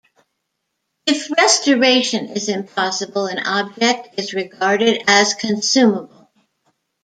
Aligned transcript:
If 1.05 1.29
restoration 1.29 2.29
is 2.29 2.49
impossible 2.49 3.27
an 3.27 3.37
object 3.37 4.17
is 4.17 4.33
regarded 4.33 5.03
as 5.07 5.35
consumable. 5.35 6.27